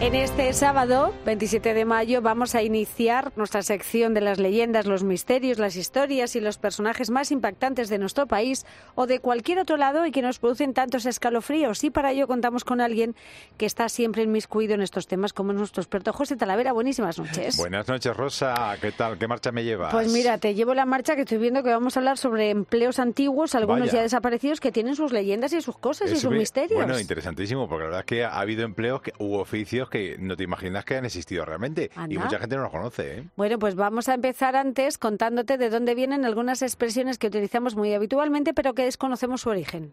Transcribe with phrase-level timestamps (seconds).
[0.00, 5.02] En este sábado, 27 de mayo, vamos a iniciar nuestra sección de las leyendas, los
[5.02, 8.64] misterios, las historias y los personajes más impactantes de nuestro país
[8.94, 11.82] o de cualquier otro lado y que nos producen tantos escalofríos.
[11.82, 13.16] Y para ello contamos con alguien
[13.56, 16.72] que está siempre inmiscuido en estos temas, como es nuestro experto José Talavera.
[16.72, 17.56] Buenísimas noches.
[17.56, 18.76] Buenas noches, Rosa.
[18.80, 19.18] ¿Qué tal?
[19.18, 19.92] ¿Qué marcha me llevas?
[19.92, 23.00] Pues mira, te llevo la marcha que estoy viendo que vamos a hablar sobre empleos
[23.00, 23.94] antiguos, algunos Vaya.
[23.94, 26.78] ya desaparecidos, que tienen sus leyendas y sus cosas y sus misterios.
[26.78, 30.36] Bueno, interesantísimo, porque la verdad es que ha habido empleos que, u oficios que no
[30.36, 31.90] te imaginas que han existido realmente.
[32.08, 33.24] Y mucha gente no los conoce, ¿eh?
[33.36, 37.92] Bueno, pues vamos a empezar antes contándote de dónde vienen algunas expresiones que utilizamos muy
[37.94, 39.92] habitualmente, pero que desconocemos su origen.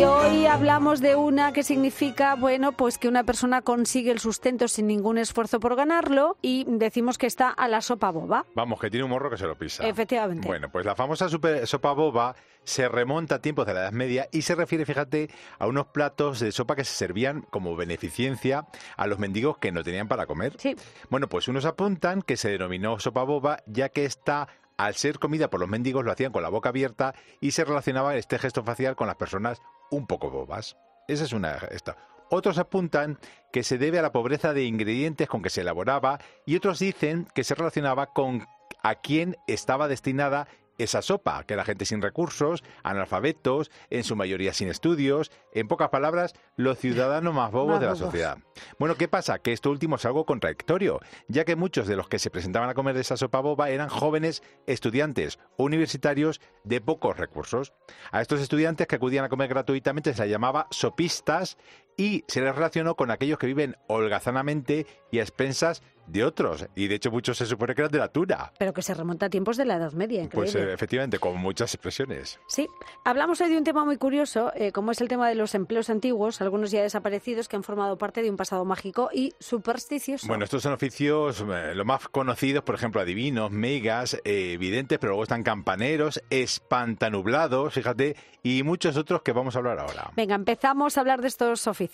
[0.00, 4.66] Y hoy hablamos de una que significa, bueno, pues que una persona consigue el sustento
[4.66, 8.46] sin ningún esfuerzo por ganarlo y decimos que está a la sopa boba.
[8.54, 9.86] Vamos, que tiene un morro que se lo pisa.
[9.86, 10.48] Efectivamente.
[10.48, 12.34] Bueno, pues la famosa super- sopa boba
[12.64, 16.40] se remonta a tiempos de la Edad Media y se refiere, fíjate, a unos platos
[16.40, 20.54] de sopa que se servían como beneficencia a los mendigos que no tenían para comer.
[20.56, 20.76] Sí.
[21.10, 24.48] Bueno, pues unos apuntan que se denominó sopa boba ya que esta,
[24.78, 28.16] al ser comida por los mendigos, lo hacían con la boca abierta y se relacionaba
[28.16, 29.60] este gesto facial con las personas
[29.90, 30.76] un poco bobas.
[31.08, 31.56] Esa es una...
[31.70, 31.96] Esta.
[32.30, 33.18] Otros apuntan
[33.52, 37.26] que se debe a la pobreza de ingredientes con que se elaboraba y otros dicen
[37.34, 38.46] que se relacionaba con
[38.82, 40.46] a quién estaba destinada
[40.82, 45.88] esa sopa, que era gente sin recursos, analfabetos, en su mayoría sin estudios, en pocas
[45.90, 48.06] palabras, los ciudadanos más bobos Más de la bobos.
[48.06, 48.38] sociedad.
[48.78, 49.38] Bueno, ¿qué pasa?
[49.38, 52.74] Que esto último es algo contradictorio, ya que muchos de los que se presentaban a
[52.74, 57.72] comer de esa sopa boba eran jóvenes estudiantes universitarios de pocos recursos.
[58.12, 61.56] A estos estudiantes que acudían a comer gratuitamente se les llamaba sopistas
[62.00, 66.66] y se les relacionó con aquellos que viven holgazanamente y a expensas de otros.
[66.74, 68.52] Y de hecho muchos se supone que eran de la tuna.
[68.58, 70.72] Pero que se remonta a tiempos de la Edad Media, Pues increíble.
[70.72, 72.40] eh, efectivamente, con muchas expresiones.
[72.48, 72.66] Sí,
[73.04, 75.90] hablamos hoy de un tema muy curioso, eh, como es el tema de los empleos
[75.90, 80.26] antiguos, algunos ya desaparecidos que han formado parte de un pasado mágico y supersticioso.
[80.26, 85.10] Bueno, estos son oficios eh, los más conocidos, por ejemplo, adivinos, megas, eh, videntes, pero
[85.10, 90.10] luego están campaneros, espantanublados, fíjate, y muchos otros que vamos a hablar ahora.
[90.16, 91.89] Venga, empezamos a hablar de estos oficios.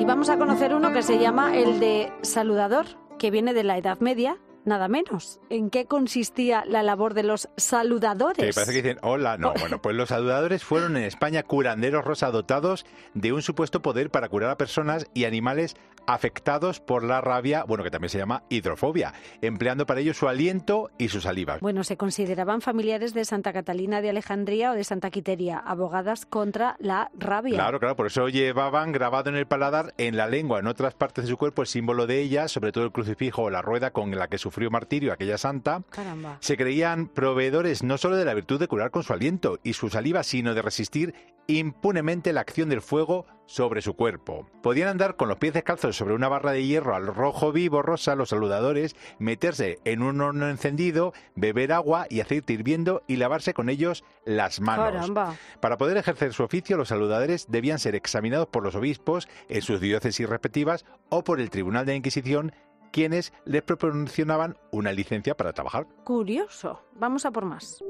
[0.00, 2.86] Y vamos a conocer uno que se llama el de saludador,
[3.18, 5.40] que viene de la Edad Media, nada menos.
[5.50, 8.44] ¿En qué consistía la labor de los saludadores?
[8.44, 9.36] Que parece que dicen hola.
[9.36, 14.10] No, bueno, pues los saludadores fueron en España curanderos rosa dotados de un supuesto poder
[14.10, 15.74] para curar a personas y animales
[16.08, 20.90] afectados por la rabia, bueno, que también se llama hidrofobia, empleando para ello su aliento
[20.96, 21.58] y su saliva.
[21.60, 26.76] Bueno, se consideraban familiares de Santa Catalina de Alejandría o de Santa Quiteria, abogadas contra
[26.78, 27.56] la rabia.
[27.56, 31.24] Claro, claro, por eso llevaban grabado en el paladar, en la lengua, en otras partes
[31.24, 34.10] de su cuerpo, el símbolo de ella, sobre todo el crucifijo o la rueda con
[34.10, 35.82] la que sufrió martirio aquella santa.
[35.90, 36.38] Caramba.
[36.40, 39.90] Se creían proveedores no solo de la virtud de curar con su aliento y su
[39.90, 41.14] saliva, sino de resistir
[41.48, 44.46] impunemente la acción del fuego sobre su cuerpo.
[44.62, 48.14] Podían andar con los pies descalzos sobre una barra de hierro al rojo vivo rosa,
[48.14, 53.70] los saludadores, meterse en un horno encendido, beber agua y aceite hirviendo y lavarse con
[53.70, 54.92] ellos las manos.
[54.92, 55.36] Caramba.
[55.60, 59.80] Para poder ejercer su oficio, los saludadores debían ser examinados por los obispos en sus
[59.80, 62.52] diócesis respectivas o por el Tribunal de la Inquisición,
[62.92, 65.86] quienes les proporcionaban una licencia para trabajar.
[66.04, 66.82] Curioso.
[66.92, 67.82] Vamos a por más.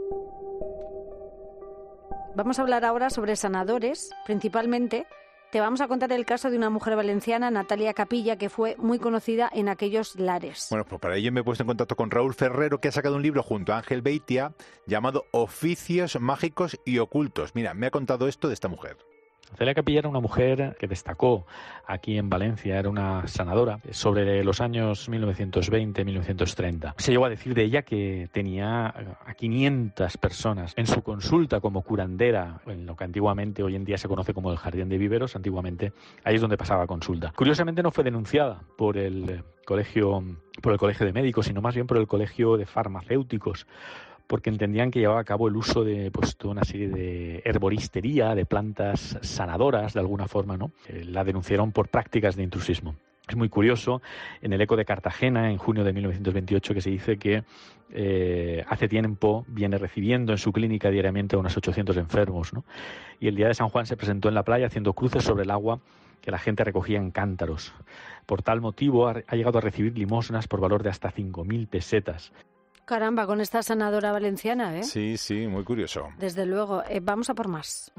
[2.38, 5.08] Vamos a hablar ahora sobre sanadores, principalmente.
[5.50, 9.00] Te vamos a contar el caso de una mujer valenciana, Natalia Capilla, que fue muy
[9.00, 10.68] conocida en aquellos lares.
[10.70, 13.16] Bueno, pues para ello me he puesto en contacto con Raúl Ferrero, que ha sacado
[13.16, 14.52] un libro junto a Ángel Beitia
[14.86, 17.56] llamado Oficios Mágicos y Ocultos.
[17.56, 18.98] Mira, me ha contado esto de esta mujer.
[19.56, 21.46] Celia Capilla era una mujer que destacó
[21.86, 26.94] aquí en Valencia, era una sanadora sobre los años 1920-1930.
[26.98, 31.82] Se llegó a decir de ella que tenía a 500 personas en su consulta como
[31.82, 35.34] curandera, en lo que antiguamente hoy en día se conoce como el Jardín de Viveros,
[35.34, 35.92] antiguamente
[36.24, 37.32] ahí es donde pasaba consulta.
[37.34, 40.22] Curiosamente no fue denunciada por el colegio
[40.60, 43.66] por el colegio de médicos, sino más bien por el colegio de farmacéuticos
[44.28, 48.44] porque entendían que llevaba a cabo el uso de pues, una serie de herboristería, de
[48.44, 50.70] plantas sanadoras, de alguna forma, ¿no?
[50.86, 52.94] Eh, la denunciaron por prácticas de intrusismo.
[53.26, 54.00] Es muy curioso,
[54.40, 57.42] en el Eco de Cartagena, en junio de 1928, que se dice que
[57.90, 62.64] eh, hace tiempo viene recibiendo en su clínica diariamente a unos 800 enfermos, ¿no?
[63.20, 65.50] Y el día de San Juan se presentó en la playa haciendo cruces sobre el
[65.50, 65.80] agua
[66.20, 67.72] que la gente recogía en cántaros.
[68.26, 72.32] Por tal motivo ha, ha llegado a recibir limosnas por valor de hasta 5.000 pesetas.
[72.88, 74.82] Caramba, con esta sanadora valenciana, ¿eh?
[74.82, 76.08] Sí, sí, muy curioso.
[76.16, 76.82] Desde luego.
[76.88, 77.92] Eh, vamos a por más.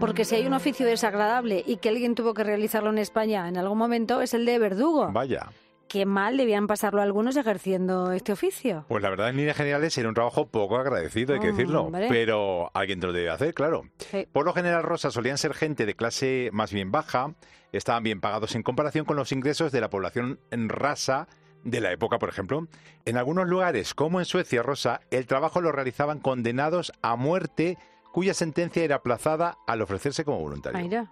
[0.00, 3.58] Porque si hay un oficio desagradable y que alguien tuvo que realizarlo en España en
[3.58, 5.12] algún momento, es el de verdugo.
[5.12, 5.50] Vaya.
[5.86, 8.86] qué mal debían pasarlo algunos ejerciendo este oficio.
[8.88, 11.82] Pues la verdad, en líneas generales, era un trabajo poco agradecido, hay que decirlo.
[11.82, 12.06] Hombre.
[12.08, 13.82] Pero alguien te lo debe hacer, claro.
[13.98, 14.26] Sí.
[14.32, 17.34] Por lo general, Rosa, solían ser gente de clase más bien baja,
[17.70, 21.28] estaban bien pagados en comparación con los ingresos de la población en rasa
[21.64, 22.66] de la época, por ejemplo.
[23.04, 27.78] En algunos lugares, como en Suecia, Rosa, el trabajo lo realizaban condenados a muerte
[28.12, 30.80] cuya sentencia era aplazada al ofrecerse como voluntario.
[30.80, 31.10] Mira.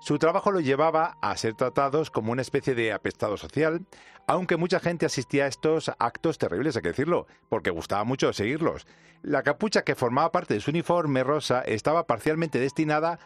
[0.00, 3.84] Su trabajo lo llevaba a ser tratados como una especie de apestado social,
[4.26, 8.86] aunque mucha gente asistía a estos actos terribles, hay que decirlo, porque gustaba mucho seguirlos.
[9.22, 13.18] La capucha que formaba parte de su uniforme rosa estaba parcialmente destinada a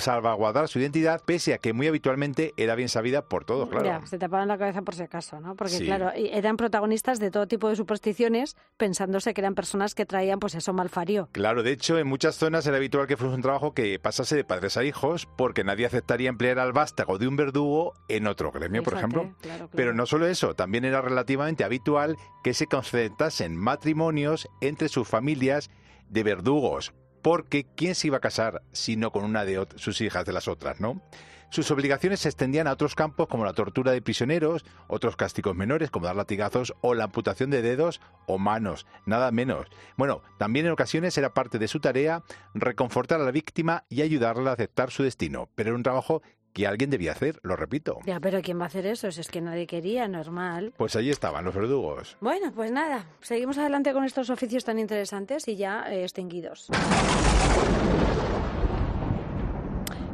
[0.00, 3.84] salvaguardar su identidad, pese a que muy habitualmente era bien sabida por todos, claro.
[3.84, 5.54] Ya, se tapaban la cabeza por si acaso, ¿no?
[5.54, 5.84] Porque, Sí.
[5.84, 10.54] claro, eran protagonistas de todo tipo de supersticiones, pensándose que eran personas que traían, pues
[10.56, 11.28] eso, malfario.
[11.32, 14.44] Claro, de hecho, en muchas zonas era habitual que fuese un trabajo que pasase de
[14.44, 18.82] padres a hijos, porque nadie aceptaría emplear al vástago de un verdugo en otro gremio,
[18.82, 19.22] por ejemplo.
[19.22, 19.70] claro, claro.
[19.74, 25.70] Pero no solo eso, también era relativamente habitual que se concertasen matrimonios entre sus familias
[26.08, 26.92] de verdugos,
[27.26, 30.80] porque ¿quién se iba a casar sino con una de sus hijas de las otras,
[30.80, 31.02] no?
[31.50, 35.90] Sus obligaciones se extendían a otros campos como la tortura de prisioneros, otros castigos menores
[35.90, 39.66] como dar latigazos o la amputación de dedos o manos, nada menos.
[39.96, 42.22] Bueno, también en ocasiones era parte de su tarea
[42.54, 46.22] reconfortar a la víctima y ayudarla a aceptar su destino, pero era un trabajo
[46.56, 47.98] que alguien debía hacer, lo repito.
[48.06, 49.12] Ya, pero ¿quién va a hacer eso?
[49.12, 50.72] Si es que nadie quería, normal.
[50.78, 52.16] Pues allí estaban los verdugos.
[52.22, 56.70] Bueno, pues nada, seguimos adelante con estos oficios tan interesantes y ya eh, extinguidos.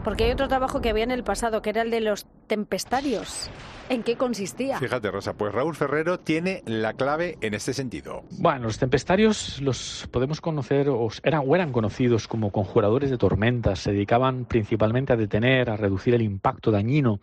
[0.04, 3.50] Porque hay otro trabajo que había en el pasado, que era el de los tempestarios.
[3.88, 4.78] ¿En qué consistía?
[4.78, 8.24] Fíjate, Rosa, pues Raúl Ferrero tiene la clave en este sentido.
[8.38, 13.80] Bueno, los tempestarios los podemos conocer, o eran, o eran conocidos como conjuradores de tormentas.
[13.80, 17.20] Se dedicaban principalmente a detener, a reducir el impacto dañino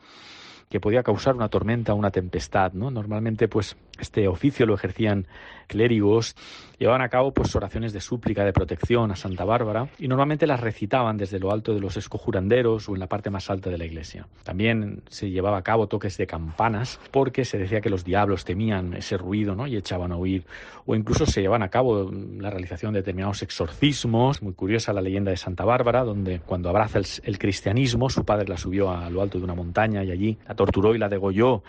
[0.70, 2.74] que podía causar una tormenta o una tempestad.
[2.74, 2.92] ¿no?
[2.92, 5.28] Normalmente, pues, este oficio lo ejercían
[5.70, 6.36] clérigos,
[6.80, 10.60] llevaban a cabo pues oraciones de súplica, de protección a Santa Bárbara, y normalmente las
[10.60, 13.86] recitaban desde lo alto de los escojuranderos o en la parte más alta de la
[13.86, 14.28] iglesia.
[14.44, 18.94] También se llevaba a cabo toques de campanas, porque se decía que los diablos temían
[18.96, 19.68] ese ruido ¿no?
[19.68, 20.44] y echaban a huir.
[20.86, 24.42] O incluso se llevaban a cabo la realización de determinados exorcismos.
[24.42, 28.48] Muy curiosa la leyenda de Santa Bárbara, donde cuando abraza el, el cristianismo, su padre
[28.48, 31.62] la subió a lo alto de una montaña y allí la torturó y la degolló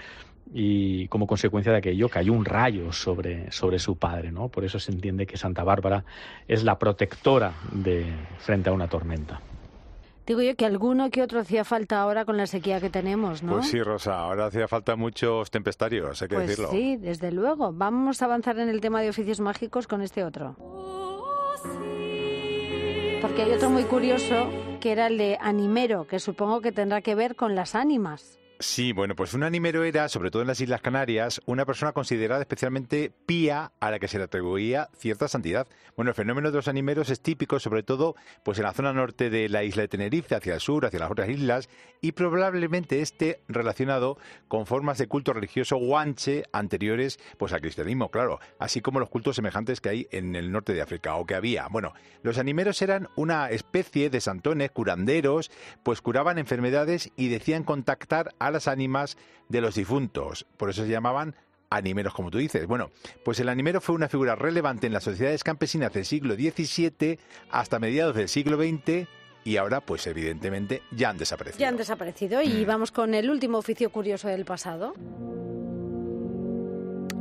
[0.53, 4.49] y como consecuencia de aquello cayó un rayo sobre, sobre su padre, ¿no?
[4.49, 6.05] Por eso se entiende que Santa Bárbara
[6.49, 8.07] es la protectora de
[8.39, 9.41] frente a una tormenta.
[10.27, 13.53] Digo yo que alguno que otro hacía falta ahora con la sequía que tenemos, ¿no?
[13.55, 16.71] Pues sí, Rosa, ahora hacía falta muchos tempestarios, hay que Pues decirlo.
[16.71, 17.73] sí, desde luego.
[17.73, 20.57] Vamos a avanzar en el tema de oficios mágicos con este otro.
[23.21, 24.51] Porque hay otro muy curioso
[24.81, 28.39] que era el de animero, que supongo que tendrá que ver con las ánimas.
[28.63, 32.43] Sí, bueno, pues un animero era, sobre todo en las Islas Canarias, una persona considerada
[32.43, 35.67] especialmente pía a la que se le atribuía cierta santidad.
[35.97, 39.31] Bueno, el fenómeno de los animeros es típico, sobre todo, pues en la zona norte
[39.31, 41.71] de la isla de Tenerife, hacia el sur, hacia las otras islas,
[42.03, 48.41] y probablemente esté relacionado con formas de culto religioso guanche anteriores, pues al cristianismo, claro,
[48.59, 51.67] así como los cultos semejantes que hay en el norte de África, o que había.
[51.69, 55.51] Bueno, los animeros eran una especie de santones, curanderos,
[55.83, 59.17] pues curaban enfermedades y decían contactar a las ánimas
[59.49, 60.47] de los difuntos.
[60.57, 61.35] Por eso se llamaban
[61.71, 62.67] animeros, como tú dices.
[62.67, 62.91] Bueno,
[63.25, 67.19] pues el animero fue una figura relevante en las sociedades campesinas del siglo XVII
[67.51, 69.07] hasta mediados del siglo XX
[69.45, 71.61] y ahora, pues evidentemente, ya han desaparecido.
[71.61, 74.95] Ya han desaparecido y vamos con el último oficio curioso del pasado.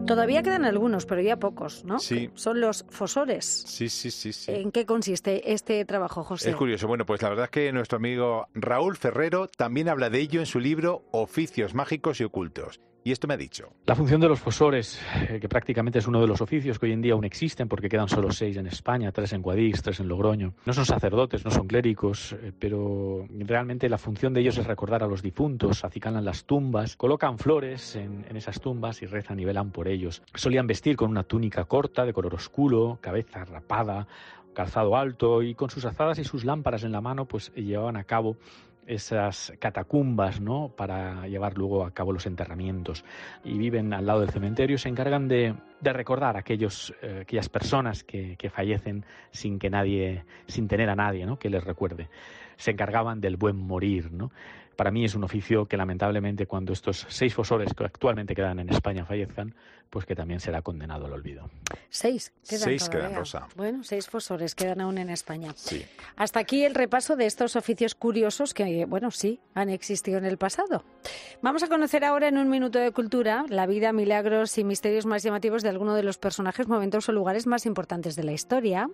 [0.09, 1.99] Todavía quedan algunos, pero ya pocos, ¿no?
[1.99, 2.31] Sí.
[2.33, 3.45] Son los fosores.
[3.45, 4.51] Sí, sí, sí, sí.
[4.51, 6.49] ¿En qué consiste este trabajo, José?
[6.49, 6.87] Es curioso.
[6.87, 10.47] Bueno, pues la verdad es que nuestro amigo Raúl Ferrero también habla de ello en
[10.47, 12.79] su libro Oficios Mágicos y Ocultos.
[13.03, 13.71] Y esto me ha dicho.
[13.85, 16.91] La función de los fosores, eh, que prácticamente es uno de los oficios que hoy
[16.91, 20.09] en día aún existen, porque quedan solo seis en España, tres en Guadix, tres en
[20.09, 20.53] Logroño.
[20.65, 25.03] No son sacerdotes, no son clérigos, eh, pero realmente la función de ellos es recordar
[25.03, 29.45] a los difuntos, acicalan las tumbas, colocan flores en, en esas tumbas y rezan y
[29.45, 30.21] velan por ellos.
[30.35, 34.07] Solían vestir con una túnica corta, de color oscuro, cabeza rapada,
[34.53, 38.03] calzado alto y con sus azadas y sus lámparas en la mano, pues llevaban a
[38.03, 38.35] cabo
[38.89, 40.73] esas catacumbas, ¿no?
[40.75, 43.05] Para llevar luego a cabo los enterramientos.
[43.43, 47.19] Y viven al lado del cementerio y se encargan de, de recordar a aquellos, eh,
[47.21, 51.37] aquellas personas que, que, fallecen sin que nadie, sin tener a nadie, ¿no?
[51.37, 52.09] Que les recuerde.
[52.59, 54.29] Se encargaban del buen morir, ¿no?
[54.79, 58.69] para mí es un oficio que lamentablemente cuando estos seis fosores que actualmente quedan en
[58.69, 59.53] España fallezcan,
[59.89, 61.49] pues que también será condenado al olvido.
[61.89, 63.49] Seis quedan Seis quedan, Rosa.
[63.57, 65.51] Bueno, seis fosores quedan aún en España.
[65.53, 65.85] Sí.
[66.15, 70.37] Hasta aquí el repaso de estos oficios curiosos que, bueno, sí, han existido en el
[70.37, 70.85] pasado.
[71.41, 75.23] Vamos a conocer ahora en un minuto de cultura la vida, milagros y misterios más
[75.23, 78.89] llamativos de alguno de los personajes, momentos o lugares más importantes de la historia.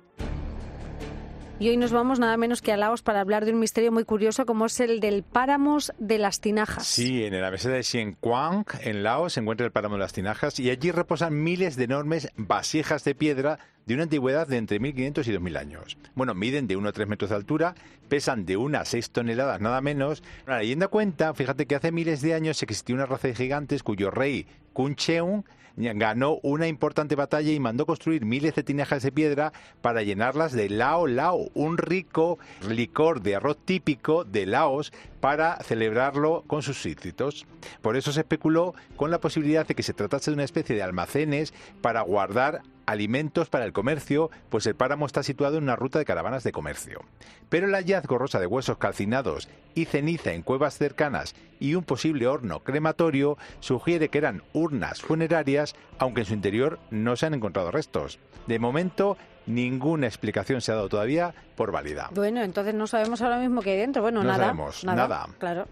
[1.57, 4.03] Y hoy nos vamos nada menos que a Laos para hablar de un misterio muy
[4.03, 6.85] curioso como es el del páramos de las tinajas.
[6.85, 10.11] Sí, en la meseta de Xian Quang, en Laos, se encuentra el páramo de las
[10.11, 14.79] tinajas y allí reposan miles de enormes vasijas de piedra de una antigüedad de entre
[14.79, 15.97] 1500 y 2000 años.
[16.15, 17.75] Bueno, miden de 1 a 3 metros de altura,
[18.09, 20.23] pesan de 1 a 6 toneladas nada menos.
[20.45, 24.11] La leyenda cuenta, fíjate que hace miles de años existió una raza de gigantes cuyo
[24.11, 25.43] rey, Kun Cheung,
[25.77, 29.51] ganó una importante batalla y mandó construir miles de tinajas de piedra
[29.81, 36.43] para llenarlas de lao lao, un rico licor de arroz típico de Laos para celebrarlo
[36.47, 37.45] con sus súbditos.
[37.81, 40.83] Por eso se especuló con la posibilidad de que se tratase de una especie de
[40.83, 45.99] almacenes para guardar alimentos para el comercio, pues el páramo está situado en una ruta
[45.99, 47.01] de caravanas de comercio.
[47.49, 52.27] Pero el hallazgo rosa de huesos calcinados y ceniza en cuevas cercanas y un posible
[52.27, 57.71] horno crematorio sugiere que eran urnas funerarias, aunque en su interior no se han encontrado
[57.71, 58.19] restos.
[58.47, 62.09] De momento, ninguna explicación se ha dado todavía por válida.
[62.13, 64.01] Bueno, entonces no sabemos ahora mismo qué hay dentro.
[64.01, 64.45] Bueno, No nada.
[64.45, 65.27] sabemos, nada.
[65.39, 65.67] Claro.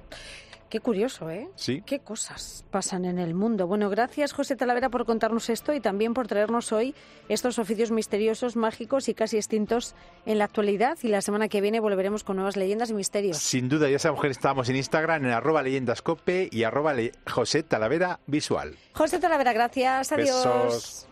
[0.74, 1.48] Qué curioso, ¿eh?
[1.54, 1.84] Sí.
[1.86, 3.68] Qué cosas pasan en el mundo.
[3.68, 6.96] Bueno, gracias José Talavera por contarnos esto y también por traernos hoy
[7.30, 9.94] estos oficios misteriosos, mágicos y casi extintos
[10.26, 10.98] en la actualidad.
[11.04, 13.38] Y la semana que viene volveremos con nuevas leyendas y misterios.
[13.38, 17.62] Sin duda, ya sabemos que estamos en Instagram en arroba leyendascope y arroba le- José
[17.62, 18.76] Talavera Visual.
[18.96, 20.12] José Talavera, gracias.
[20.12, 20.44] Adiós.
[20.44, 21.08] Besos.